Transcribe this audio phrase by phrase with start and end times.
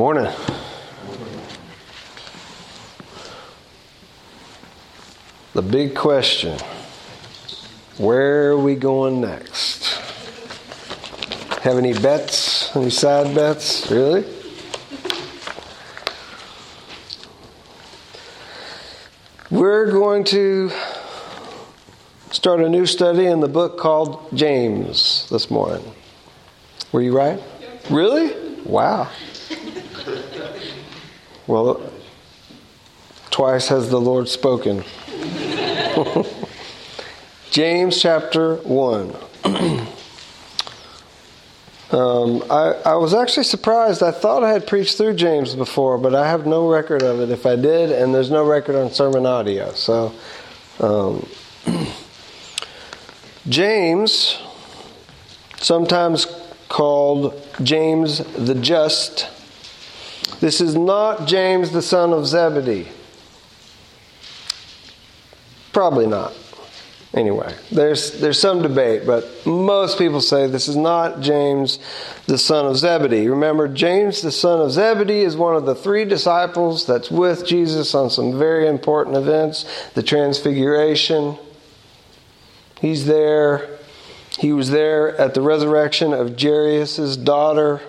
[0.00, 0.32] Morning.
[5.52, 6.58] The big question
[7.98, 9.84] where are we going next?
[11.64, 12.74] Have any bets?
[12.74, 13.90] Any side bets?
[13.90, 14.24] Really?
[19.50, 20.70] We're going to
[22.30, 25.84] start a new study in the book called James this morning.
[26.90, 27.38] Were you right?
[27.90, 28.62] Really?
[28.62, 29.10] Wow.
[31.50, 31.82] Well,
[33.32, 34.84] twice has the Lord spoken.
[37.50, 39.08] James chapter 1.
[41.90, 44.00] um, I, I was actually surprised.
[44.00, 47.30] I thought I had preached through James before, but I have no record of it
[47.30, 49.74] if I did, and there's no record on SermonAudio.
[49.74, 50.14] So,
[50.78, 51.26] um,
[53.48, 54.38] James,
[55.56, 56.28] sometimes
[56.68, 59.28] called James the Just,
[60.40, 62.88] this is not James the son of Zebedee.
[65.72, 66.34] Probably not.
[67.12, 71.80] Anyway, there's there's some debate, but most people say this is not James
[72.26, 73.26] the son of Zebedee.
[73.26, 77.96] Remember, James the son of Zebedee is one of the three disciples that's with Jesus
[77.96, 81.36] on some very important events, the transfiguration.
[82.80, 83.78] He's there.
[84.38, 87.80] He was there at the resurrection of Jairus' daughter.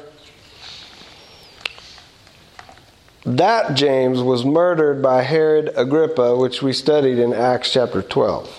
[3.25, 8.57] That James was murdered by Herod Agrippa, which we studied in Acts chapter 12.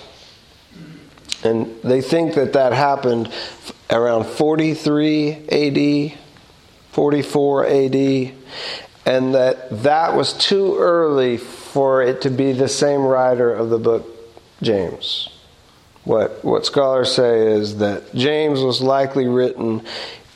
[1.45, 3.33] And they think that that happened
[3.91, 6.19] around 43 AD,
[6.93, 7.97] 44 AD,
[9.05, 13.79] and that that was too early for it to be the same writer of the
[13.79, 14.07] book
[14.63, 15.29] James.
[16.05, 19.85] What, what scholars say is that James was likely written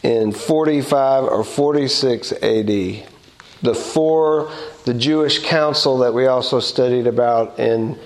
[0.02, 3.06] in 45 or 46 AD
[3.62, 4.50] before
[4.84, 7.98] the Jewish council that we also studied about in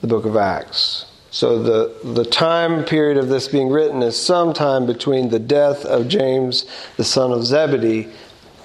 [0.00, 1.06] the book of Acts.
[1.30, 6.08] So the, the time period of this being written is sometime between the death of
[6.08, 6.66] James,
[6.96, 8.08] the son of Zebedee,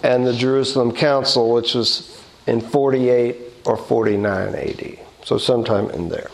[0.03, 5.00] and the Jerusalem council, which was in 48 or 49 AD.
[5.23, 6.29] So sometime in there.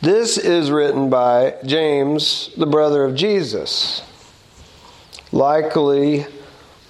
[0.00, 4.02] This is written by James, the brother of Jesus.
[5.32, 6.26] Likely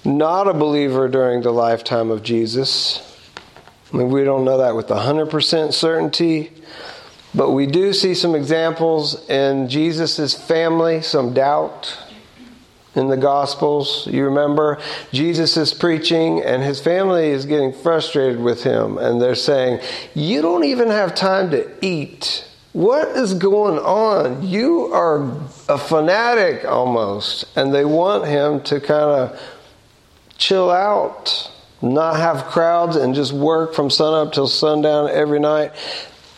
[0.05, 3.05] not a believer during the lifetime of Jesus.
[3.91, 6.51] I mean, we don't know that with 100% certainty,
[7.33, 11.97] but we do see some examples in Jesus' family, some doubt
[12.95, 14.07] in the Gospels.
[14.07, 14.79] You remember,
[15.11, 19.81] Jesus is preaching, and his family is getting frustrated with him, and they're saying,
[20.13, 22.45] You don't even have time to eat.
[22.73, 24.47] What is going on?
[24.47, 25.23] You are
[25.67, 27.45] a fanatic almost.
[27.55, 29.41] And they want him to kind of
[30.39, 31.51] chill out,
[31.81, 35.73] not have crowds, and just work from sunup till sundown every night.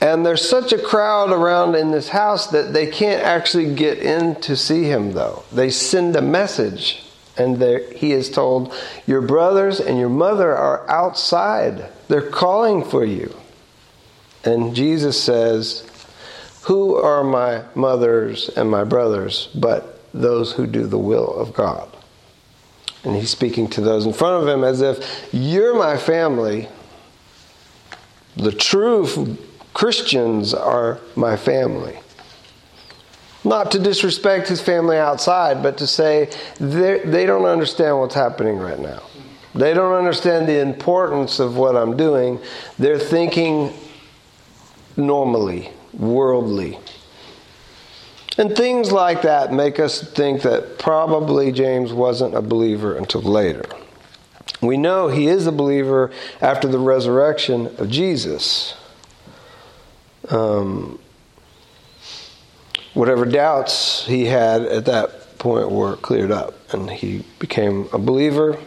[0.01, 4.35] And there's such a crowd around in this house that they can't actually get in
[4.41, 5.43] to see him, though.
[5.51, 7.03] They send a message,
[7.37, 7.61] and
[7.93, 8.73] he is told,
[9.05, 11.87] Your brothers and your mother are outside.
[12.07, 13.33] They're calling for you.
[14.43, 15.87] And Jesus says,
[16.63, 21.95] Who are my mothers and my brothers but those who do the will of God?
[23.03, 26.69] And he's speaking to those in front of him as if, You're my family.
[28.37, 29.37] The true
[29.73, 31.99] Christians are my family.
[33.43, 36.29] Not to disrespect his family outside, but to say
[36.59, 39.01] they don't understand what's happening right now.
[39.55, 42.39] They don't understand the importance of what I'm doing.
[42.77, 43.73] They're thinking
[44.95, 46.77] normally, worldly.
[48.37, 53.65] And things like that make us think that probably James wasn't a believer until later.
[54.61, 58.75] We know he is a believer after the resurrection of Jesus.
[60.29, 60.99] Um,
[62.93, 68.57] whatever doubts he had at that point were cleared up, and he became a believer.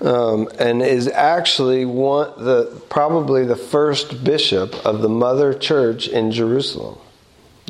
[0.00, 6.30] Um, and is actually one the probably the first bishop of the mother church in
[6.30, 6.98] Jerusalem.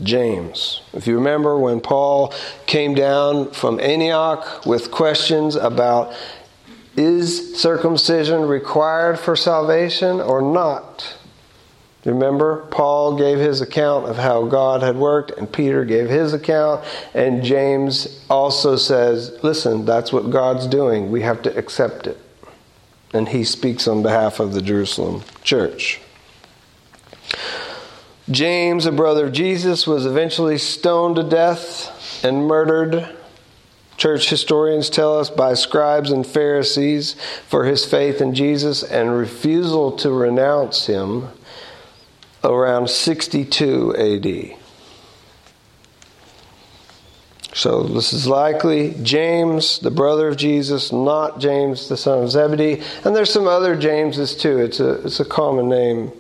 [0.03, 0.81] James.
[0.93, 2.33] If you remember when Paul
[2.67, 6.15] came down from Antioch with questions about
[6.97, 11.17] is circumcision required for salvation or not?
[12.05, 16.85] Remember, Paul gave his account of how God had worked, and Peter gave his account,
[17.15, 21.11] and James also says, Listen, that's what God's doing.
[21.11, 22.19] We have to accept it.
[23.15, 26.01] And he speaks on behalf of the Jerusalem church.
[28.31, 33.15] James, a brother of Jesus, was eventually stoned to death and murdered
[33.97, 37.15] Church historians tell us by scribes and Pharisees
[37.47, 41.29] for his faith in Jesus and refusal to renounce him
[42.43, 44.59] around 62 AD.
[47.55, 52.83] So this is likely James, the brother of Jesus, not James, the son of Zebedee.
[53.05, 54.59] And there's some other Jameses too.
[54.59, 56.11] It's a, it's a common name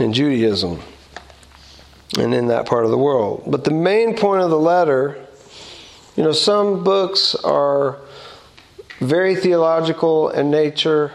[0.00, 0.80] in Judaism
[2.18, 3.44] and in that part of the world.
[3.46, 5.24] But the main point of the letter,
[6.16, 7.98] you know, some books are
[8.98, 11.12] very theological in nature,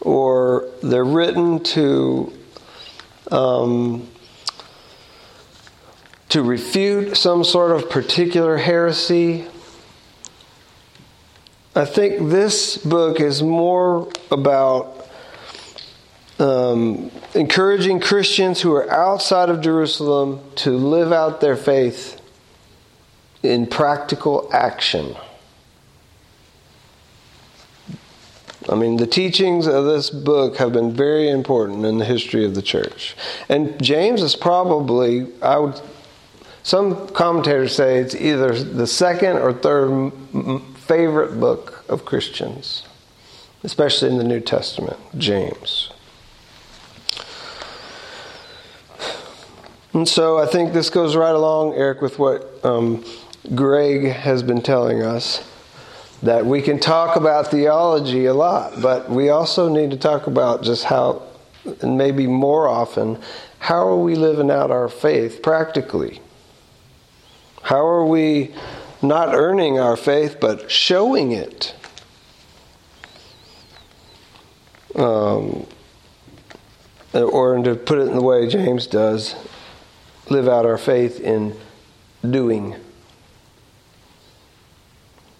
[0.00, 2.32] or they're written to
[3.30, 4.08] um,
[6.30, 9.46] to refute some sort of particular heresy.
[11.74, 14.99] I think this book is more about
[16.40, 22.20] um, encouraging Christians who are outside of Jerusalem to live out their faith
[23.42, 25.14] in practical action.
[28.68, 32.54] I mean, the teachings of this book have been very important in the history of
[32.54, 33.16] the church.
[33.48, 35.80] And James is probably, I would
[36.62, 40.12] some commentators say it's either the second or third
[40.76, 42.84] favorite book of Christians,
[43.64, 45.90] especially in the New Testament, James.
[49.92, 53.04] And so I think this goes right along, Eric, with what um,
[53.54, 55.44] Greg has been telling us
[56.22, 60.62] that we can talk about theology a lot, but we also need to talk about
[60.62, 61.22] just how,
[61.80, 63.18] and maybe more often,
[63.58, 66.20] how are we living out our faith practically?
[67.62, 68.54] How are we
[69.02, 71.74] not earning our faith but showing it?
[74.94, 75.66] Um,
[77.12, 79.34] or to put it in the way James does,
[80.30, 81.54] live out our faith in
[82.28, 82.76] doing.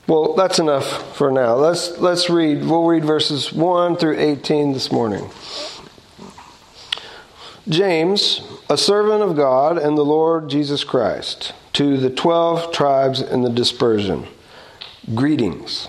[0.07, 1.55] Well, that's enough for now.
[1.55, 2.65] Let's let's read.
[2.65, 5.31] We'll read verses 1 through 18 this morning.
[7.69, 13.43] James, a servant of God and the Lord Jesus Christ, to the 12 tribes in
[13.43, 14.27] the dispersion.
[15.15, 15.89] Greetings.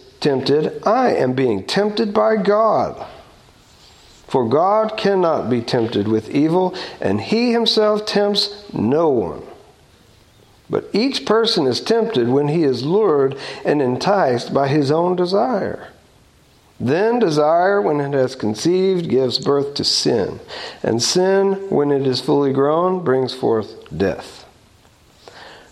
[0.21, 3.05] tempted, I am being tempted by God.
[4.27, 9.43] For God cannot be tempted with evil, and he himself tempts no one.
[10.69, 15.89] But each person is tempted when he is lured and enticed by his own desire.
[16.79, 20.39] Then desire, when it has conceived, gives birth to sin,
[20.81, 24.45] and sin, when it is fully grown, brings forth death.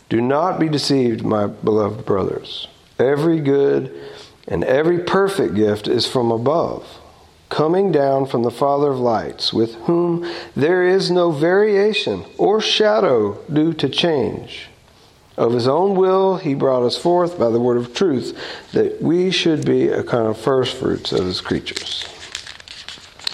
[0.10, 2.68] Do not be deceived, my beloved brothers.
[3.00, 3.96] Every good
[4.50, 7.00] and every perfect gift is from above,
[7.50, 13.38] coming down from the Father of lights, with whom there is no variation or shadow
[13.54, 14.68] due to change.
[15.38, 18.38] Of his own will, he brought us forth by the word of truth,
[18.74, 22.06] that we should be a kind of first fruits of his creatures.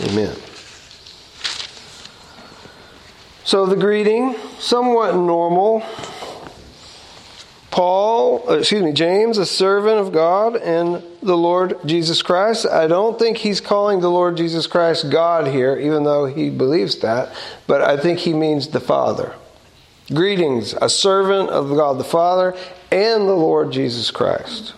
[0.02, 0.36] Amen.
[3.46, 5.82] So the greeting, somewhat normal
[7.76, 12.66] Paul, uh, excuse me, James, a servant of God and the Lord Jesus Christ.
[12.66, 17.00] I don't think he's calling the Lord Jesus Christ God here, even though he believes
[17.00, 17.36] that,
[17.68, 19.36] but I think he means the Father.
[20.14, 22.56] Greetings, a servant of God the Father
[22.94, 24.74] and the Lord Jesus Christ.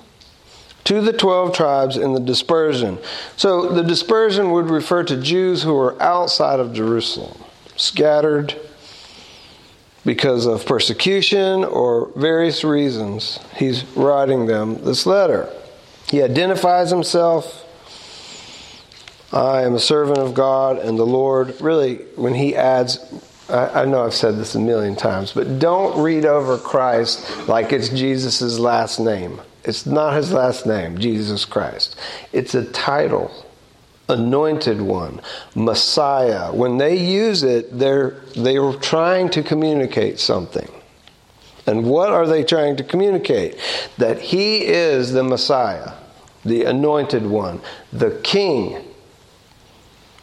[0.86, 2.98] to the 12 tribes in the dispersion.
[3.36, 7.44] So the dispersion would refer to Jews who were outside of Jerusalem,
[7.76, 8.60] scattered
[10.08, 13.40] because of persecution or various reasons.
[13.58, 15.50] He's writing them this letter.
[16.08, 17.66] He identifies himself.
[19.34, 21.60] I am a servant of God and the Lord.
[21.60, 23.00] Really, when he adds,
[23.50, 27.90] I, know I've said this a million times, but don't read over Christ like it's
[27.90, 29.42] Jesus' last name.
[29.66, 31.98] It's not his last name, Jesus Christ.
[32.32, 33.30] It's a title,
[34.10, 35.22] anointed one,
[35.56, 36.52] Messiah.
[36.54, 40.70] When they use it, they're they're trying to communicate something.
[41.66, 43.60] And what are they trying to communicate?
[43.98, 45.94] That he is the Messiah,
[46.46, 47.62] the anointed one,
[47.92, 48.84] the king.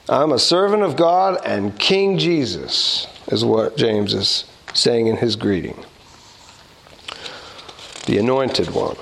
[0.08, 5.36] I'm a servant of God and King Jesus, is what James is saying in his
[5.36, 5.84] greeting.
[8.06, 8.96] The anointed one.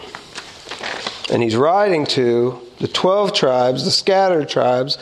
[1.31, 4.97] And he's writing to the 12 tribes, the scattered tribes,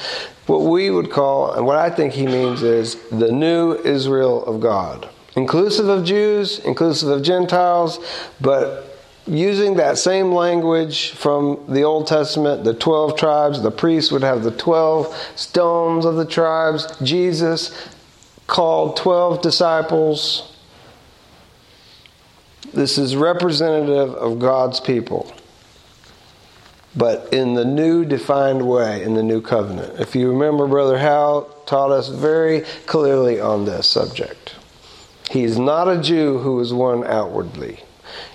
[0.44, 4.60] what we would call, and what I think he means is the new Israel of
[4.60, 5.08] God.
[5.34, 7.98] Inclusive of Jews, inclusive of Gentiles,
[8.38, 14.22] but using that same language from the Old Testament, the 12 tribes, the priests would
[14.22, 16.86] have the 12 stones of the tribes.
[17.00, 17.88] Jesus
[18.46, 20.54] called 12 disciples.
[22.74, 25.32] This is representative of God's people
[26.96, 30.00] but in the new defined way in the new covenant.
[30.00, 34.56] If you remember, Brother Howe taught us very clearly on this subject.
[35.30, 37.84] He's not a Jew who is one outwardly.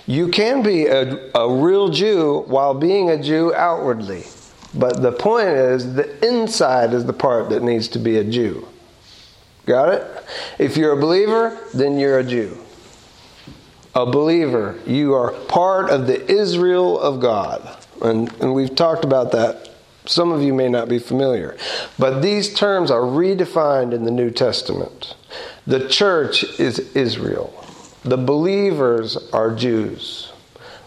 [0.06, 4.24] You can be a, a real Jew while being a Jew outwardly.
[4.74, 8.66] But the point is, the inside is the part that needs to be a Jew.
[9.66, 10.24] Got it?
[10.58, 12.56] If you're a believer, then you're a Jew.
[13.94, 17.75] A believer, you are part of the Israel of God.
[18.02, 19.70] And, and we've talked about that.
[20.06, 21.56] Some of you may not be familiar.
[21.98, 25.14] But these terms are redefined in the New Testament.
[25.66, 27.64] The church is Israel,
[28.04, 30.32] the believers are Jews,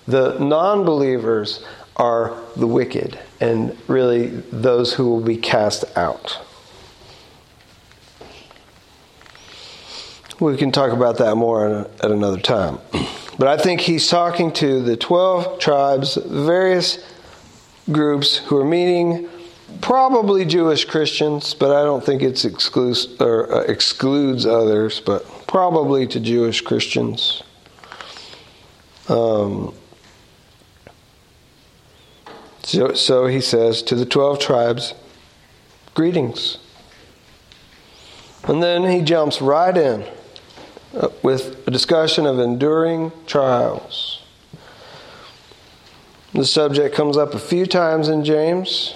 [0.08, 1.64] the non believers
[1.98, 6.40] are the wicked, and really those who will be cast out.
[10.40, 12.80] We can talk about that more at another time.
[13.40, 17.00] But I think he's talking to the 12 tribes, various
[17.90, 19.30] groups who are meeting,
[19.80, 26.20] probably Jewish Christians, but I don't think it's excludes, uh, excludes others, but probably to
[26.20, 27.42] Jewish Christians.
[29.08, 29.74] Um,
[32.64, 34.94] so, so he says to the 12 tribes,
[35.94, 36.58] greetings.
[38.44, 40.06] And then he jumps right in
[40.92, 44.24] Uh, with a discussion of enduring trials.
[46.34, 48.96] The subject comes up a few times in James.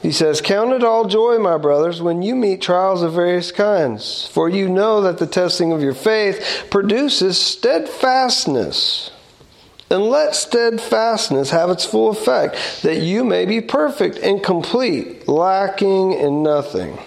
[0.00, 4.28] He says, Count it all joy, my brothers, when you meet trials of various kinds,
[4.32, 9.10] for you know that the testing of your faith produces steadfastness.
[9.90, 16.14] And let steadfastness have its full effect, that you may be perfect and complete, lacking
[16.14, 16.98] in nothing.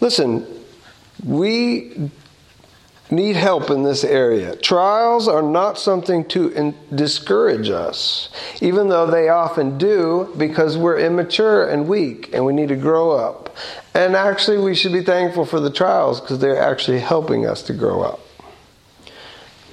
[0.00, 0.46] Listen,
[1.24, 2.10] we
[3.10, 4.54] need help in this area.
[4.56, 8.28] Trials are not something to in- discourage us,
[8.60, 13.12] even though they often do because we're immature and weak and we need to grow
[13.12, 13.56] up.
[13.94, 17.72] And actually, we should be thankful for the trials because they're actually helping us to
[17.72, 18.20] grow up.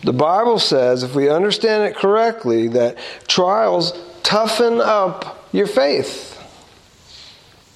[0.03, 6.34] The Bible says, if we understand it correctly, that trials toughen up your faith.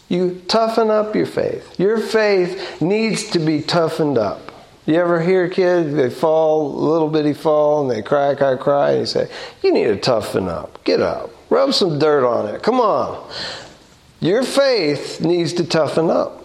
[0.09, 1.79] You toughen up your faith.
[1.79, 4.51] Your faith needs to be toughened up.
[4.87, 8.99] You ever hear kids, they fall, little bitty fall, and they cry, cry, cry, and
[9.01, 9.29] you say,
[9.61, 10.83] You need to toughen up.
[10.83, 11.29] Get up.
[11.51, 12.63] Rub some dirt on it.
[12.63, 13.31] Come on.
[14.19, 16.43] Your faith needs to toughen up.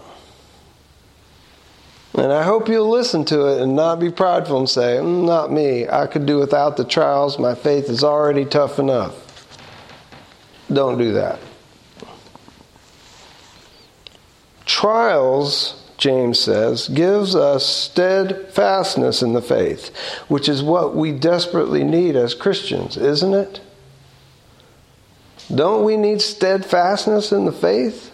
[2.13, 5.51] And I hope you'll listen to it and not be prideful and say, mm, Not
[5.51, 5.87] me.
[5.89, 7.39] I could do without the trials.
[7.39, 9.21] My faith is already tough enough.
[10.71, 11.39] Don't do that.
[14.75, 19.95] Trials, James says, gives us steadfastness in the faith,
[20.27, 23.61] which is what we desperately need as Christians, isn't it?
[25.47, 28.11] Don't we need steadfastness in the faith?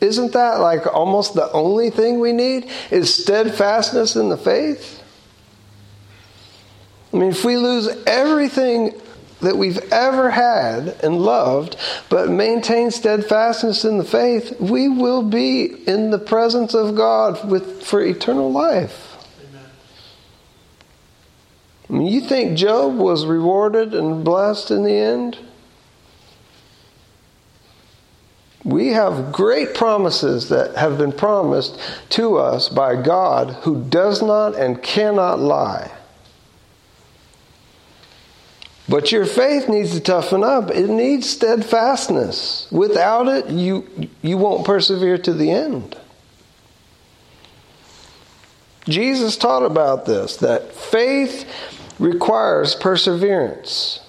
[0.00, 2.70] Isn't that like almost the only thing we need?
[2.92, 5.02] Is steadfastness in the faith?
[7.12, 8.92] I mean, if we lose everything
[9.40, 11.76] that we've ever had and loved,
[12.08, 17.82] but maintain steadfastness in the faith, we will be in the presence of God with,
[17.82, 19.16] for eternal life.
[19.48, 19.64] Amen.
[21.90, 25.38] I mean, you think Job was rewarded and blessed in the end?
[28.64, 31.78] We have great promises that have been promised
[32.10, 35.95] to us by God who does not and cannot lie.
[38.88, 40.70] But your faith needs to toughen up.
[40.70, 42.68] It needs steadfastness.
[42.70, 43.88] Without it, you,
[44.22, 45.96] you won't persevere to the end.
[48.84, 51.50] Jesus taught about this that faith
[51.98, 54.00] requires perseverance.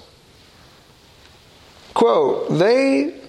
[1.96, 3.17] Quote, they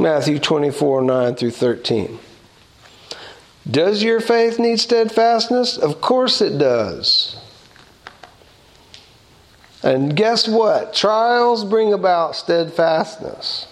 [0.00, 2.18] Matthew 24 9 through 13.
[3.70, 5.76] Does your faith need steadfastness?
[5.76, 7.36] Of course it does.
[9.82, 10.94] And guess what?
[10.94, 13.66] Trials bring about steadfastness.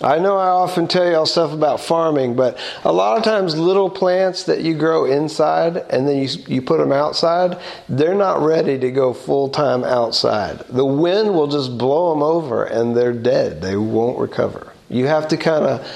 [0.00, 3.90] I know I often tell y'all stuff about farming, but a lot of times little
[3.90, 8.78] plants that you grow inside and then you, you put them outside, they're not ready
[8.78, 10.60] to go full time outside.
[10.70, 13.60] The wind will just blow them over and they're dead.
[13.60, 14.69] They won't recover.
[14.90, 15.88] You have to kind of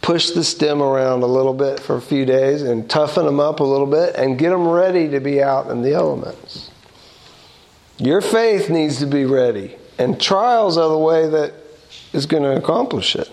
[0.00, 3.60] push the stem around a little bit for a few days and toughen them up
[3.60, 6.70] a little bit and get them ready to be out in the elements.
[7.98, 11.52] Your faith needs to be ready, and trials are the way that
[12.12, 13.30] is going to accomplish it.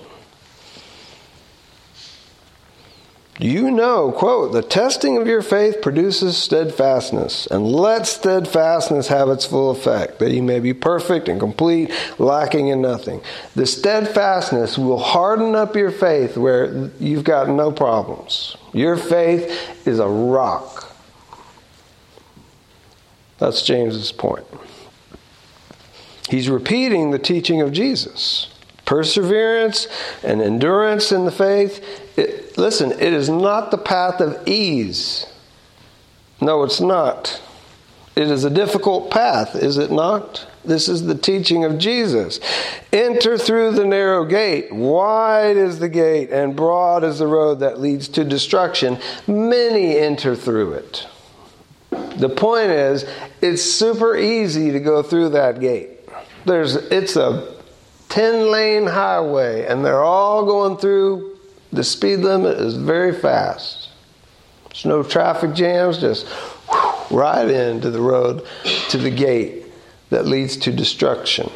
[3.40, 9.46] You know, quote, the testing of your faith produces steadfastness, and let steadfastness have its
[9.46, 13.22] full effect, that you may be perfect and complete, lacking in nothing.
[13.56, 18.58] The steadfastness will harden up your faith where you've got no problems.
[18.74, 20.94] Your faith is a rock.
[23.38, 24.46] That's James's point.
[26.28, 28.50] He's repeating the teaching of Jesus
[28.90, 29.88] perseverance
[30.24, 31.80] and endurance in the faith.
[32.18, 35.28] It, listen, it is not the path of ease.
[36.42, 37.40] No, it's not.
[38.16, 40.48] It is a difficult path, is it not?
[40.66, 42.40] This is the teaching of Jesus.
[42.92, 44.74] Enter through the narrow gate.
[44.74, 48.98] Wide is the gate, and broad is the road that leads to destruction.
[49.28, 51.08] Many enter through it.
[51.92, 53.06] The point is,
[53.40, 55.92] it's super easy to go through that gate.
[56.46, 57.59] There's, it's a
[58.10, 61.38] 10 lane highway and they're all going through
[61.72, 63.90] the speed limit is very fast.
[64.66, 66.28] There's no traffic jams just
[67.12, 68.46] right into the road
[68.90, 69.66] to the gate
[70.10, 71.52] that leads to destruction.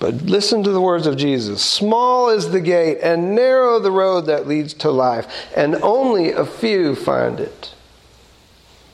[0.00, 1.64] But listen to the words of jesus.
[1.64, 6.44] Small is the gate and narrow the road that leads to life and only a
[6.44, 7.72] few find it.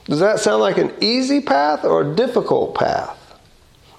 [0.05, 3.17] Does that sound like an easy path or a difficult path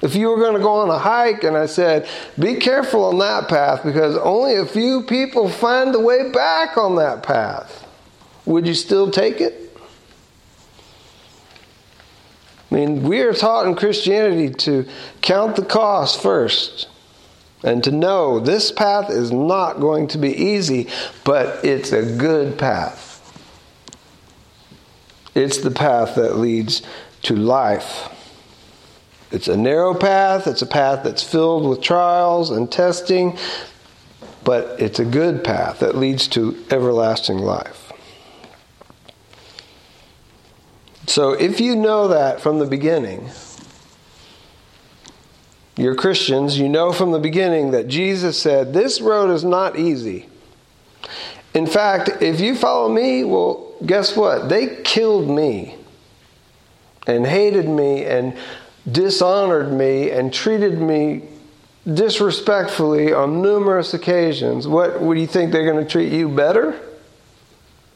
[0.02, 3.18] if you were going to go on a hike and I said, be careful on
[3.18, 7.86] that path because only a few people find the way back on that path,
[8.44, 9.76] would you still take it?
[12.70, 14.88] I mean, we are taught in Christianity to
[15.20, 16.88] count the cost first
[17.62, 20.88] and to know this path is not going to be easy,
[21.22, 23.10] but it's a good path.
[25.34, 26.82] It's the path that leads
[27.22, 28.08] to life.
[29.32, 33.38] It's a narrow path, it's a path that's filled with trials and testing,
[34.44, 37.92] but it's a good path that leads to everlasting life.
[41.06, 43.30] So if you know that from the beginning,
[45.76, 50.28] you're Christians, you know from the beginning that Jesus said, This road is not easy.
[51.54, 54.50] In fact, if you follow me, well, guess what?
[54.50, 55.76] They killed me
[57.06, 58.36] and hated me and
[58.90, 61.22] dishonored me and treated me
[61.92, 66.78] disrespectfully on numerous occasions, what would you think they're going to treat you better?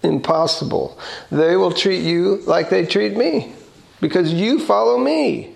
[0.03, 0.99] Impossible.
[1.31, 3.55] They will treat you like they treat me
[4.01, 5.53] because you follow me.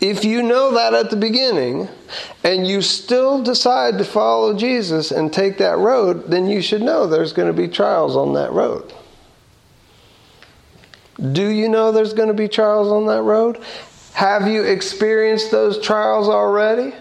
[0.00, 1.88] If you know that at the beginning
[2.44, 7.06] and you still decide to follow Jesus and take that road, then you should know
[7.06, 8.92] there's going to be trials on that road.
[11.20, 13.62] Do you know there's going to be trials on that road?
[14.12, 16.94] Have you experienced those trials already?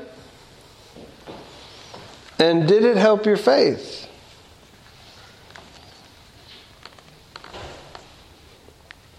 [2.39, 4.09] And did it help your faith?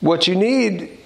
[0.01, 0.99] What you need,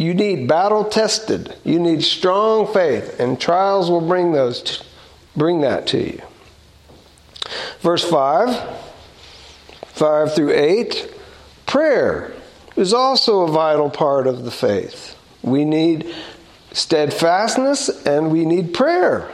[0.00, 1.54] You need battle tested.
[1.62, 4.82] You need strong faith, and trials will bring those
[5.36, 6.22] bring that to you.
[7.80, 8.78] Verse 5,
[9.88, 11.14] 5 through 8,
[11.66, 12.32] prayer
[12.76, 15.16] is also a vital part of the faith.
[15.42, 16.14] We need
[16.72, 19.30] steadfastness and we need prayer.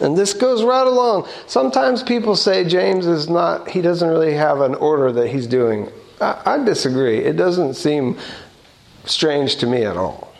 [0.00, 1.28] And this goes right along.
[1.46, 5.90] Sometimes people say James is not, he doesn't really have an order that he's doing.
[6.20, 7.18] I, I disagree.
[7.18, 8.18] It doesn't seem
[9.04, 10.32] strange to me at all.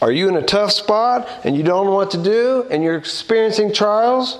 [0.00, 2.96] Are you in a tough spot and you don't know what to do and you're
[2.96, 4.36] experiencing trials?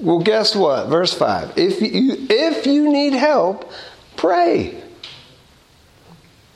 [0.00, 0.88] Well, guess what?
[0.88, 1.58] Verse 5.
[1.58, 3.70] If you, if you need help,
[4.16, 4.82] pray.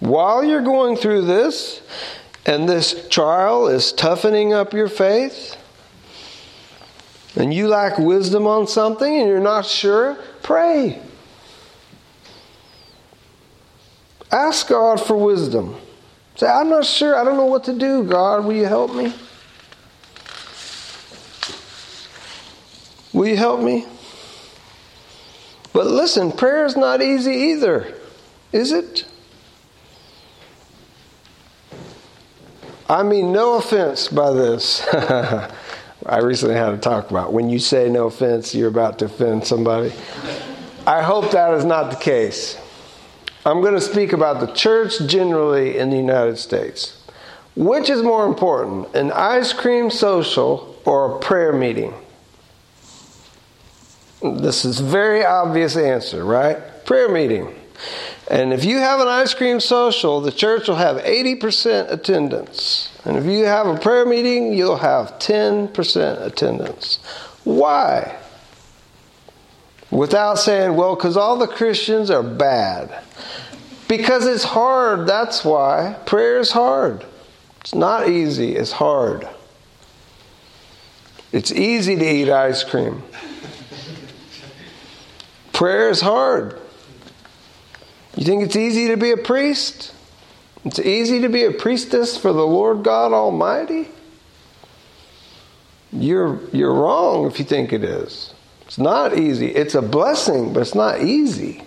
[0.00, 1.82] While you're going through this,
[2.46, 5.56] and this trial is toughening up your faith,
[7.36, 11.00] and you lack wisdom on something and you're not sure, pray.
[14.30, 15.76] Ask God for wisdom.
[16.36, 17.16] Say, I'm not sure.
[17.16, 18.04] I don't know what to do.
[18.04, 19.12] God, will you help me?
[23.14, 23.86] Will you help me?
[25.72, 27.94] But listen, prayer is not easy either,
[28.52, 29.06] is it?
[32.88, 34.86] I mean, no offense by this.
[34.92, 39.46] I recently had a talk about when you say no offense, you're about to offend
[39.46, 39.92] somebody.
[40.86, 42.60] I hope that is not the case.
[43.46, 47.00] I'm going to speak about the church generally in the United States.
[47.56, 51.94] Which is more important, an ice cream social or a prayer meeting?
[54.24, 56.56] This is very obvious answer, right?
[56.86, 57.54] Prayer meeting.
[58.30, 62.90] And if you have an ice cream social, the church will have 80% attendance.
[63.04, 67.00] And if you have a prayer meeting, you'll have 10% attendance.
[67.44, 68.16] Why?
[69.90, 72.98] Without saying, well, because all the Christians are bad.
[73.88, 75.98] Because it's hard, that's why.
[76.06, 77.04] Prayer is hard.
[77.60, 79.28] It's not easy, it's hard.
[81.30, 83.02] It's easy to eat ice cream.
[85.54, 86.60] Prayer is hard.
[88.16, 89.94] You think it's easy to be a priest?
[90.64, 93.88] It's easy to be a priestess for the Lord God Almighty?
[95.92, 98.34] You're, you're wrong if you think it is.
[98.66, 99.48] It's not easy.
[99.48, 101.62] It's a blessing, but it's not easy.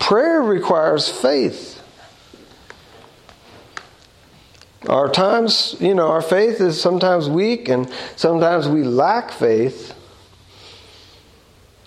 [0.00, 1.80] Prayer requires faith.
[4.88, 9.95] Our times, you know, our faith is sometimes weak and sometimes we lack faith.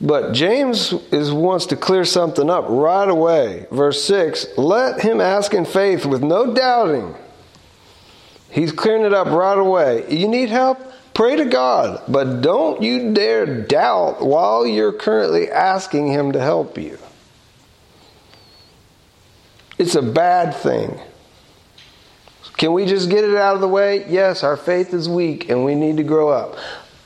[0.02, 3.66] But James is wants to clear something up right away.
[3.70, 7.16] Verse 6, let him ask in faith with no doubting.
[8.50, 10.06] He's clearing it up right away.
[10.10, 10.80] You need help?
[11.14, 16.78] Pray to God, but don't you dare doubt while you're currently asking him to help
[16.78, 16.98] you.
[19.78, 20.98] It's a bad thing.
[22.56, 24.06] Can we just get it out of the way?
[24.10, 26.58] Yes, our faith is weak and we need to grow up.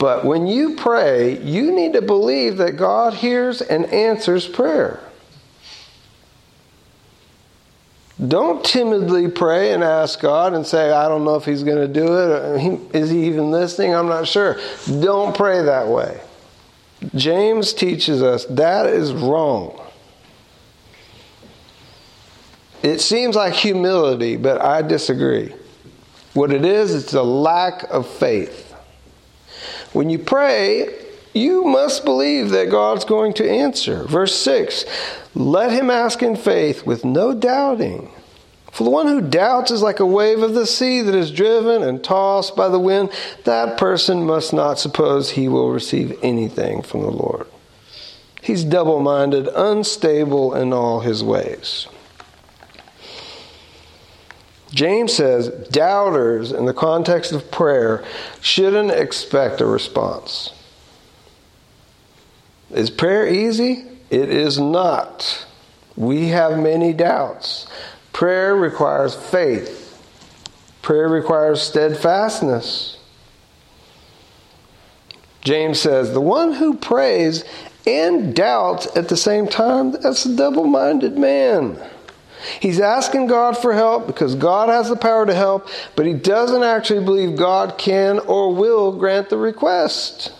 [0.04, 5.00] But when you pray, you need to believe that God hears and answers prayer.
[8.28, 11.88] Don't timidly pray and ask God and say, I don't know if He's going to
[11.88, 12.94] do it.
[12.94, 13.96] Is He even listening?
[13.96, 14.60] I'm not sure.
[14.88, 16.20] Don't pray that way.
[17.16, 19.82] James teaches us that is wrong.
[22.82, 25.56] It seems like humility, but I disagree.
[26.34, 28.63] What it is, it's a lack of faith.
[29.94, 30.90] When you pray,
[31.34, 34.04] you must believe that God's going to answer.
[34.04, 34.86] Verse 6
[35.34, 38.12] Let him ask in faith with no doubting.
[38.72, 41.84] For the one who doubts is like a wave of the sea that is driven
[41.84, 43.12] and tossed by the wind.
[43.44, 47.46] That person must not suppose he will receive anything from the Lord.
[48.42, 51.88] He's double minded, unstable in all his ways.
[54.74, 58.04] James says doubters, in the context of prayer,
[58.42, 60.52] shouldn't expect a response.
[62.72, 63.86] Is prayer easy?
[64.10, 65.46] It is not.
[65.96, 67.68] We have many doubts.
[68.14, 70.02] Prayer requires faith,
[70.82, 72.98] prayer requires steadfastness.
[75.42, 77.44] James says, The one who prays
[77.86, 81.78] and doubts at the same time, that's a double minded man.
[82.60, 86.64] He's asking God for help because God has the power to help, but he doesn't
[86.64, 90.32] actually believe God can or will grant the request.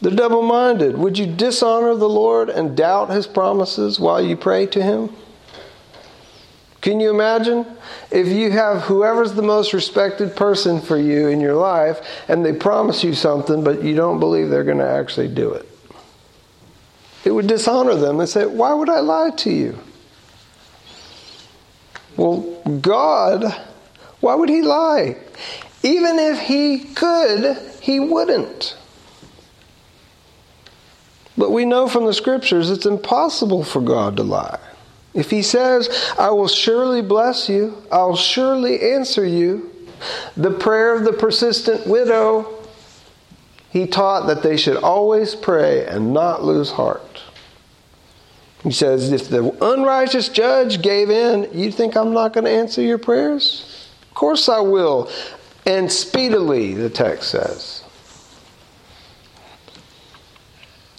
[0.00, 0.98] They're double minded.
[0.98, 5.10] Would you dishonor the Lord and doubt his promises while you pray to him?
[6.80, 7.66] Can you imagine?
[8.10, 12.52] If you have whoever's the most respected person for you in your life and they
[12.52, 15.68] promise you something, but you don't believe they're going to actually do it.
[17.26, 19.76] It would dishonor them and say, Why would I lie to you?
[22.16, 23.52] Well, God,
[24.20, 25.16] why would He lie?
[25.82, 28.76] Even if He could, He wouldn't.
[31.36, 34.60] But we know from the scriptures it's impossible for God to lie.
[35.12, 39.72] If He says, I will surely bless you, I'll surely answer you,
[40.36, 42.55] the prayer of the persistent widow,
[43.76, 47.20] He taught that they should always pray and not lose heart.
[48.62, 52.80] He says, if the unrighteous judge gave in, you think I'm not going to answer
[52.80, 53.86] your prayers?
[54.08, 55.10] Of course I will.
[55.66, 57.84] And speedily, the text says.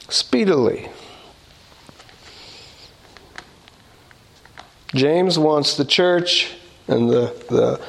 [0.10, 0.88] Speedily.
[4.94, 6.54] James wants the church
[6.88, 7.82] and the, the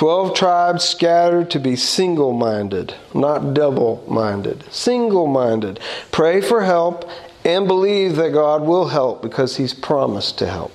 [0.00, 4.64] 12 tribes scattered to be single minded, not double minded.
[4.72, 5.78] Single minded.
[6.10, 7.06] Pray for help
[7.44, 10.72] and believe that God will help because He's promised to help.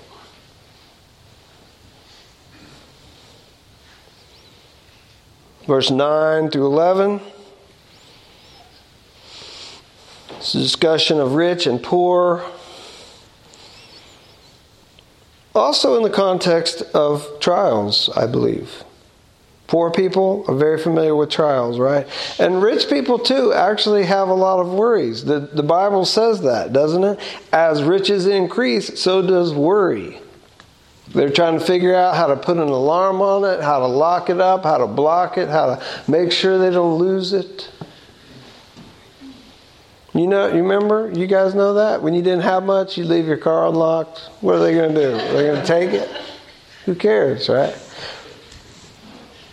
[5.66, 7.20] Verse 9 through 11.
[10.38, 12.46] It's a discussion of rich and poor.
[15.56, 18.85] Also, in the context of trials, I believe.
[19.67, 22.08] Poor people are very familiar with trials, right?
[22.39, 25.25] And rich people, too, actually have a lot of worries.
[25.25, 27.19] The, the Bible says that, doesn't it?
[27.51, 30.19] As riches increase, so does worry.
[31.10, 34.30] They're trying to figure out how to put an alarm on it, how to lock
[34.30, 37.71] it up, how to block it, how to make sure they don't lose it.
[40.13, 41.12] You know, you remember?
[41.13, 42.01] You guys know that?
[42.01, 44.30] When you didn't have much, you leave your car unlocked.
[44.41, 45.13] What are they going to do?
[45.13, 46.10] Are they going to take it?
[46.86, 47.73] Who cares, right?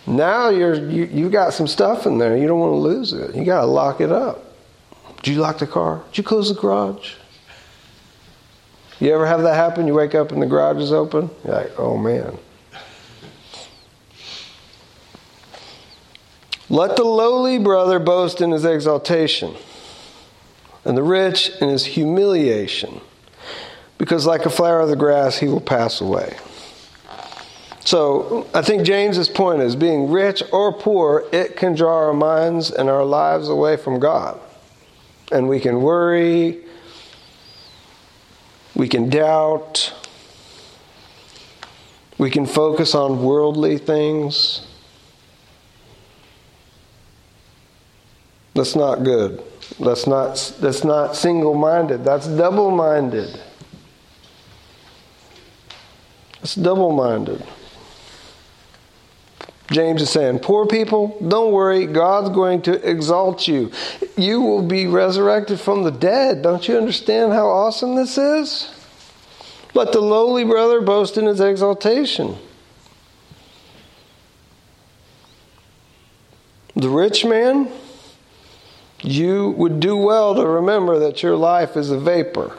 [0.05, 2.35] Now you're you, you got some stuff in there.
[2.35, 3.35] You don't want to lose it.
[3.35, 4.43] You got to lock it up.
[5.21, 6.03] Did you lock the car?
[6.09, 7.13] Did you close the garage?
[8.99, 9.87] You ever have that happen?
[9.87, 11.29] You wake up and the garage is open.
[11.45, 12.37] You're like, oh man.
[16.69, 19.55] Let the lowly brother boast in his exaltation,
[20.83, 23.01] and the rich in his humiliation,
[23.97, 26.35] because like a flower of the grass, he will pass away.
[27.85, 32.71] So I think James's point is being rich or poor, it can draw our minds
[32.71, 34.39] and our lives away from God.
[35.31, 36.63] And we can worry,
[38.75, 39.93] we can doubt,
[42.17, 44.65] we can focus on worldly things.
[48.53, 49.43] That's not good.
[49.79, 52.05] That's not that's not single-minded.
[52.05, 53.39] That's double-minded.
[56.43, 57.43] It's double-minded.
[59.73, 61.87] James is saying, Poor people, don't worry.
[61.87, 63.71] God's going to exalt you.
[64.15, 66.43] You will be resurrected from the dead.
[66.43, 68.71] Don't you understand how awesome this is?
[69.73, 72.37] Let the lowly brother boast in his exaltation.
[76.75, 77.71] The rich man,
[79.01, 82.57] you would do well to remember that your life is a vapor,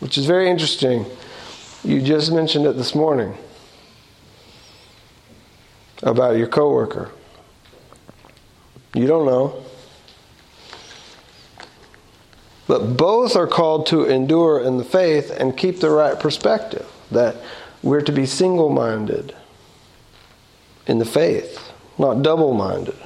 [0.00, 1.04] which is very interesting.
[1.84, 3.36] You just mentioned it this morning
[6.02, 7.10] about your coworker.
[8.94, 9.62] You don't know.
[12.66, 17.36] But both are called to endure in the faith and keep the right perspective that
[17.82, 19.34] we're to be single minded
[20.86, 22.96] in the faith, not double minded.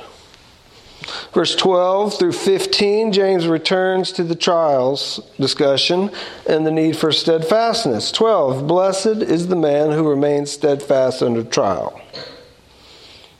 [1.32, 6.10] Verse 12 through 15, James returns to the trials discussion
[6.48, 8.10] and the need for steadfastness.
[8.10, 12.00] 12 Blessed is the man who remains steadfast under trial.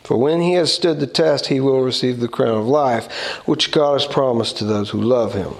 [0.06, 3.12] For when he has stood the test, he will receive the crown of life,
[3.44, 5.54] which God has promised to those who love him.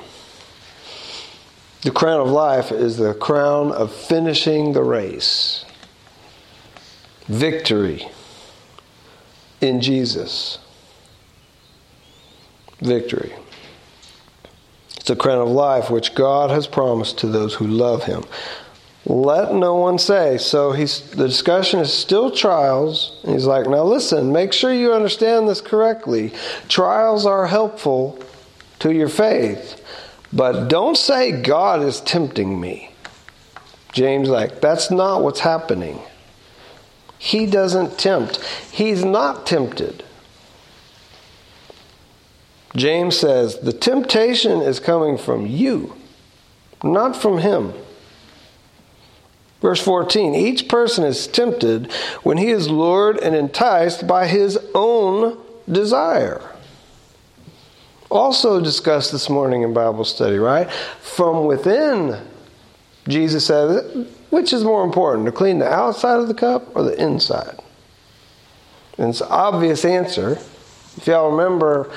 [1.83, 5.65] The crown of life is the crown of finishing the race,
[7.27, 8.09] victory
[9.61, 10.59] in Jesus.
[12.81, 13.33] Victory.
[14.97, 18.23] It's a crown of life which God has promised to those who love him.
[19.09, 20.37] Let no one say.
[20.37, 23.21] So he's the discussion is still trials.
[23.25, 26.33] He's like, now listen, make sure you understand this correctly.
[26.69, 28.19] Trials are helpful
[28.81, 29.81] to your faith,
[30.33, 32.91] but don't say God is tempting me.
[33.93, 36.01] James like, that's not what's happening.
[37.19, 38.45] He doesn't tempt.
[38.73, 40.03] He's not tempted.
[42.75, 45.97] James says, the temptation is coming from you,
[46.83, 47.73] not from him.
[49.61, 51.91] Verse 14 Each person is tempted
[52.23, 55.39] when he is lured and enticed by his own
[55.71, 56.43] desire.
[58.11, 60.71] Also discussed this morning in Bible study, right?
[61.01, 62.21] From within,
[63.09, 67.03] Jesus said, which is more important, to clean the outside of the cup or the
[67.03, 67.59] inside?
[68.99, 70.33] And it's an obvious answer.
[70.97, 71.91] If y'all remember,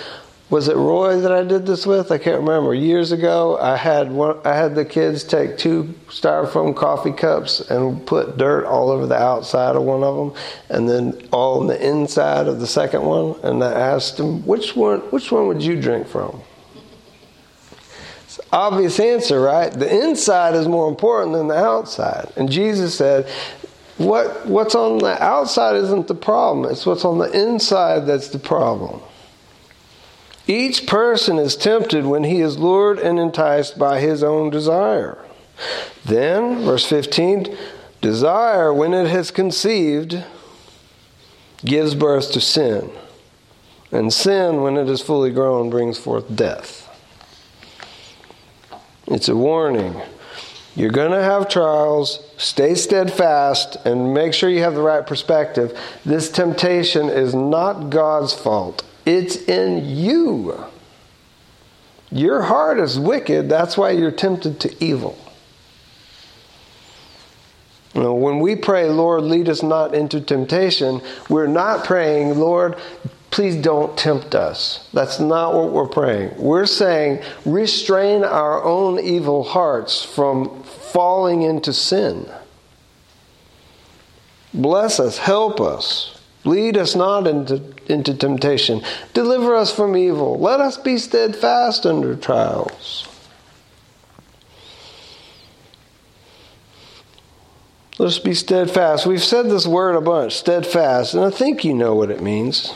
[0.49, 2.11] was it Roy that I did this with?
[2.11, 2.73] I can't remember.
[2.73, 8.05] Years ago, I had one, I had the kids take two styrofoam coffee cups and
[8.07, 11.87] put dirt all over the outside of one of them, and then all on the
[11.87, 13.35] inside of the second one.
[13.43, 16.41] And I asked them, which one, which one would you drink from?
[18.23, 19.71] It's obvious answer, right?
[19.71, 22.31] The inside is more important than the outside.
[22.35, 23.29] And Jesus said,
[23.97, 26.71] what, what's on the outside isn't the problem.
[26.71, 29.01] It's what's on the inside that's the problem.
[30.49, 35.23] Each person is tempted when he is lured and enticed by his own desire.
[36.03, 37.55] Then, verse 15,
[38.01, 40.23] desire, when it has conceived,
[41.63, 42.89] gives birth to sin.
[43.91, 46.89] And sin, when it is fully grown, brings forth death.
[49.05, 50.01] It's a warning.
[50.75, 52.27] You're going to have trials.
[52.37, 55.77] Stay steadfast and make sure you have the right perspective.
[56.05, 58.83] This temptation is not God's fault.
[59.09, 60.65] It's in you.
[62.11, 65.17] Your heart is wicked, that's why you're tempted to evil.
[67.95, 72.77] You know, when we pray, Lord, lead us not into temptation, we're not praying, Lord,
[73.31, 74.87] please don't tempt us.
[74.93, 76.35] That's not what we're praying.
[76.37, 82.29] We're saying, restrain our own evil hearts from falling into sin.
[84.53, 86.18] Bless us, help us.
[86.45, 88.81] Lead us not into, into temptation.
[89.13, 90.39] Deliver us from evil.
[90.39, 93.07] Let us be steadfast under trials.
[97.97, 99.05] Let's be steadfast.
[99.05, 102.73] We've said this word a bunch, steadfast, and I think you know what it means.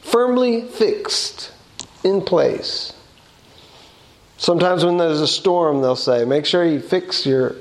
[0.00, 1.52] Firmly fixed
[2.02, 2.92] in place.
[4.38, 7.54] Sometimes when there's a storm, they'll say, make sure you fix your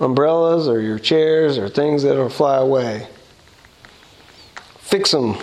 [0.00, 3.06] umbrellas or your chairs or things that'll fly away
[4.90, 5.36] fix them,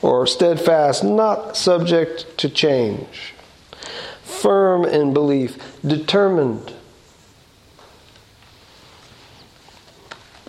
[0.00, 3.34] or steadfast, not subject to change,
[4.22, 6.72] firm in belief, determined.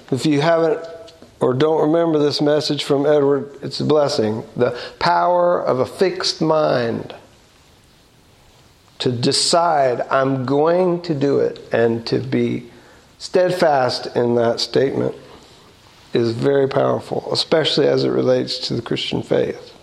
[0.10, 0.80] If you haven't
[1.42, 4.44] or don't remember this message from Edward, it's a blessing.
[4.56, 7.14] The power of a fixed mind
[9.00, 12.70] to decide I'm going to do it and to be
[13.18, 15.16] steadfast in that statement
[16.14, 19.74] is very powerful, especially as it relates to the Christian faith.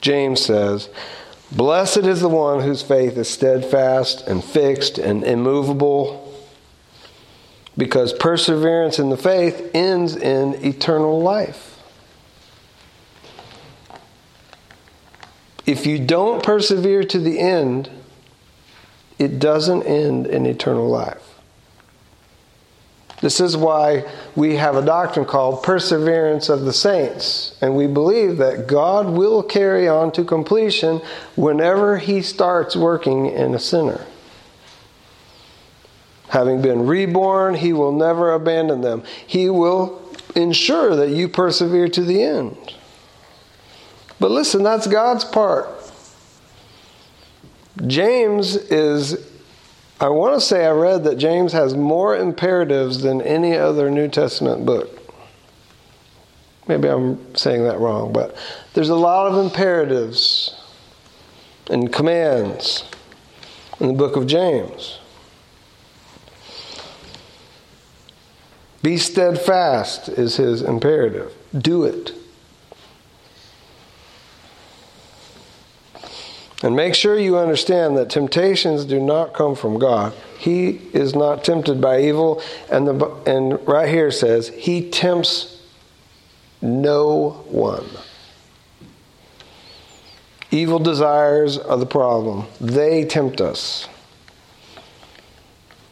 [0.00, 0.88] James says,
[1.52, 6.32] Blessed is the one whose faith is steadfast and fixed and immovable,
[7.76, 11.70] because perseverance in the faith ends in eternal life.
[15.66, 17.90] If you don't persevere to the end,
[19.18, 21.29] it doesn't end in eternal life.
[23.20, 27.56] This is why we have a doctrine called perseverance of the saints.
[27.60, 31.02] And we believe that God will carry on to completion
[31.36, 34.06] whenever He starts working in a sinner.
[36.28, 39.02] Having been reborn, He will never abandon them.
[39.26, 40.00] He will
[40.34, 42.56] ensure that you persevere to the end.
[44.18, 45.68] But listen, that's God's part.
[47.86, 49.29] James is
[50.00, 54.08] I want to say I read that James has more imperatives than any other New
[54.08, 54.96] Testament book.
[56.66, 58.34] Maybe I'm saying that wrong, but
[58.72, 60.58] there's a lot of imperatives
[61.68, 62.84] and commands
[63.78, 65.00] in the book of James.
[68.82, 71.34] Be steadfast is his imperative.
[71.56, 72.12] Do it.
[76.62, 80.12] And make sure you understand that temptations do not come from God.
[80.38, 82.42] He is not tempted by evil.
[82.70, 85.62] And, the, and right here says, He tempts
[86.60, 87.86] no one.
[90.50, 93.88] Evil desires are the problem, they tempt us.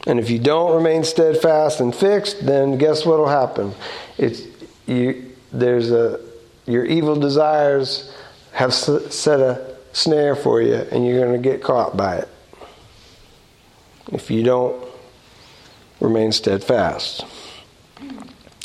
[0.06, 3.74] And if you don't remain steadfast and fixed, then guess what will happen?
[4.16, 4.42] It's
[4.86, 5.32] you.
[5.52, 6.20] There's a
[6.66, 8.14] your evil desires
[8.52, 12.28] have set a snare for you and you're going to get caught by it
[14.12, 14.84] if you don't
[16.00, 17.24] remain steadfast.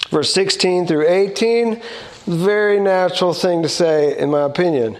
[0.09, 1.81] Verse 16 through 18,
[2.27, 4.97] very natural thing to say, in my opinion.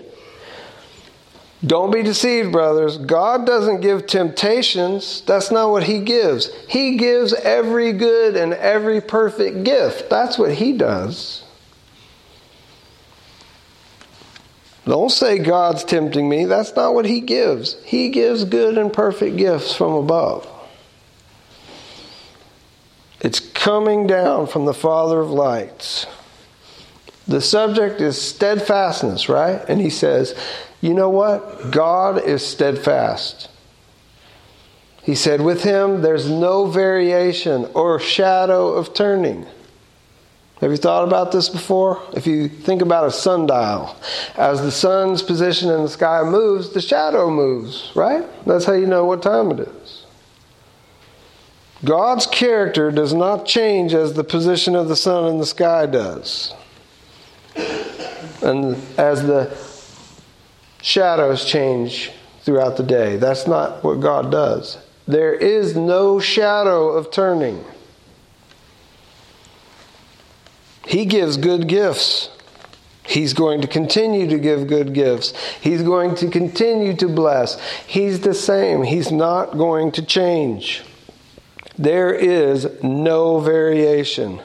[1.66, 2.98] Don't be deceived, brothers.
[2.98, 5.22] God doesn't give temptations.
[5.22, 6.52] That's not what He gives.
[6.68, 10.10] He gives every good and every perfect gift.
[10.10, 11.43] That's what He does.
[14.86, 16.46] Don't say God's tempting me.
[16.46, 17.82] That's not what He gives.
[17.84, 20.48] He gives good and perfect gifts from above.
[23.22, 26.06] It's coming down from the Father of lights.
[27.26, 29.64] The subject is steadfastness, right?
[29.70, 30.36] And he says,
[30.82, 31.72] You know what?
[31.72, 33.50] God is steadfast.
[35.04, 39.46] He said, With him, there's no variation or shadow of turning.
[40.62, 42.02] Have you thought about this before?
[42.14, 43.96] If you think about a sundial,
[44.38, 48.24] as the sun's position in the sky moves, the shadow moves, right?
[48.46, 50.06] That's how you know what time it is.
[51.84, 56.54] God's character does not change as the position of the sun in the sky does.
[58.42, 59.58] And as the
[60.82, 62.12] shadows change
[62.44, 64.78] throughout the day, that's not what God does.
[65.08, 67.66] There is no shadow of turning.
[70.86, 72.30] He gives good gifts.
[73.06, 75.34] He's going to continue to give good gifts.
[75.62, 77.60] He's going to continue to bless.
[77.86, 78.84] He's the same.
[78.84, 80.84] He's not going to change.
[81.78, 84.42] There is no variation.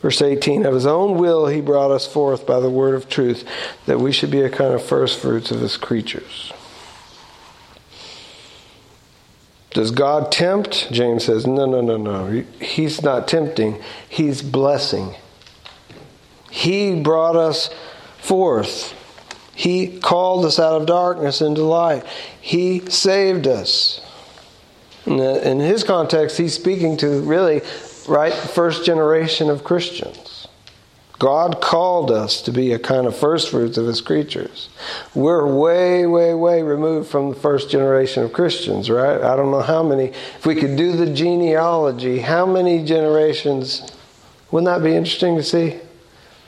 [0.00, 3.46] Verse 18 Of his own will he brought us forth by the word of truth,
[3.86, 6.52] that we should be a kind of first fruits of his creatures.
[9.70, 10.90] Does God tempt?
[10.90, 12.44] James says, no, no, no, no.
[12.60, 15.14] He's not tempting, He's blessing.
[16.50, 17.70] He brought us
[18.18, 18.94] forth.
[19.54, 22.04] He called us out of darkness into light.
[22.40, 24.00] He saved us.
[25.06, 27.62] In his context, he's speaking to really,
[28.08, 30.29] right, first generation of Christians.
[31.20, 34.70] God called us to be a kind of first fruits of his creatures.
[35.14, 39.20] We're way, way, way removed from the first generation of Christians, right?
[39.20, 40.06] I don't know how many.
[40.06, 43.92] If we could do the genealogy, how many generations?
[44.50, 45.78] Wouldn't that be interesting to see?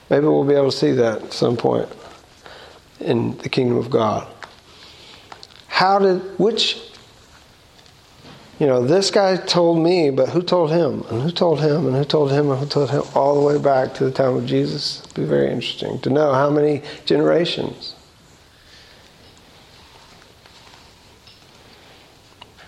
[0.09, 1.91] Maybe we'll be able to see that at some point
[2.99, 4.27] in the kingdom of God.
[5.69, 6.92] How did, which
[8.63, 11.05] you know, this guy told me, but who told him?
[11.11, 11.85] And who told him?
[11.85, 12.49] And who told him?
[12.49, 13.03] And who told him?
[13.13, 15.01] All the way back to the time of Jesus.
[15.01, 17.97] It'd be very interesting to know how many generations.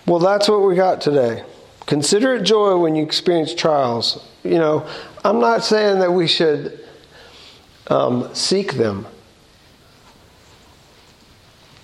[0.05, 1.45] Well, that's what we got today.
[1.85, 4.21] Consider it joy when you experience trials.
[4.43, 4.85] You know,
[5.23, 6.77] I'm not saying that we should
[7.87, 9.07] um, seek them.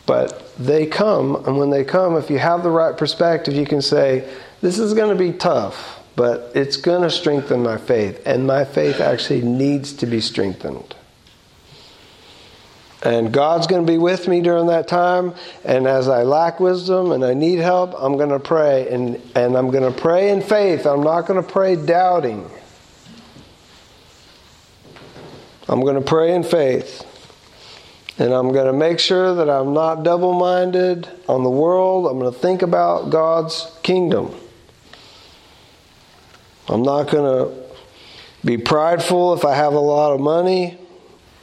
[0.05, 3.81] But they come, and when they come, if you have the right perspective, you can
[3.81, 4.27] say,
[4.61, 8.21] This is going to be tough, but it's going to strengthen my faith.
[8.25, 10.95] And my faith actually needs to be strengthened.
[13.03, 15.33] And God's going to be with me during that time.
[15.65, 18.87] And as I lack wisdom and I need help, I'm going to pray.
[18.89, 20.85] And, and I'm going to pray in faith.
[20.85, 22.47] I'm not going to pray doubting.
[25.67, 27.07] I'm going to pray in faith.
[28.17, 32.07] And I'm going to make sure that I'm not double minded on the world.
[32.07, 34.35] I'm going to think about God's kingdom.
[36.67, 37.61] I'm not going to
[38.45, 40.77] be prideful if I have a lot of money.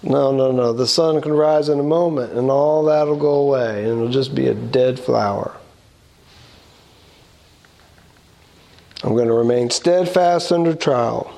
[0.03, 0.73] No, no, no.
[0.73, 4.35] The sun can rise in a moment and all that'll go away and it'll just
[4.35, 5.57] be a dead flower.
[9.03, 11.33] I'm going to remain steadfast under trial.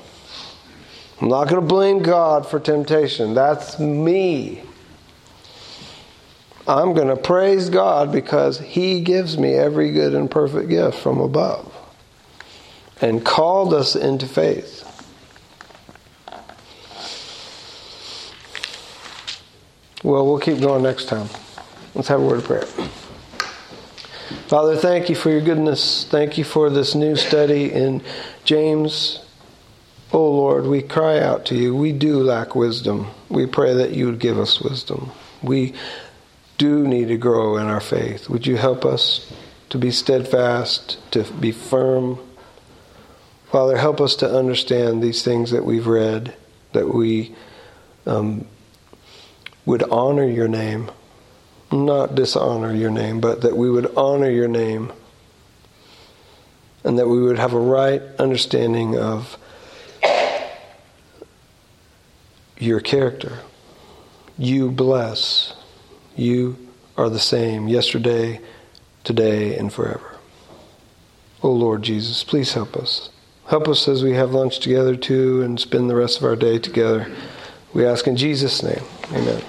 [1.19, 3.33] I'm not going to blame God for temptation.
[3.33, 4.63] That's me.
[6.67, 11.19] I'm going to praise God because He gives me every good and perfect gift from
[11.19, 11.73] above
[13.01, 14.87] and called us into faith.
[20.03, 21.29] Well, we'll keep going next time.
[21.93, 22.65] Let's have a word of prayer.
[24.47, 26.05] Father, thank you for your goodness.
[26.09, 28.01] Thank you for this new study in
[28.43, 29.23] James.
[30.13, 31.75] Oh Lord, we cry out to you.
[31.75, 33.07] We do lack wisdom.
[33.29, 35.11] We pray that you would give us wisdom.
[35.41, 35.73] We
[36.61, 38.29] do need to grow in our faith.
[38.29, 39.33] Would you help us
[39.69, 42.19] to be steadfast, to be firm?
[43.51, 46.35] Father, help us to understand these things that we've read,
[46.73, 47.35] that we
[48.05, 48.45] um,
[49.65, 50.91] would honor your name,
[51.71, 54.93] not dishonor your name, but that we would honor your name,
[56.83, 59.35] and that we would have a right understanding of
[62.59, 63.39] your character.
[64.37, 65.55] You bless.
[66.15, 66.57] You
[66.97, 68.41] are the same yesterday,
[69.03, 70.17] today, and forever.
[71.43, 73.09] Oh Lord Jesus, please help us.
[73.47, 76.59] Help us as we have lunch together too and spend the rest of our day
[76.59, 77.11] together.
[77.73, 78.83] We ask in Jesus' name.
[79.11, 79.41] Amen.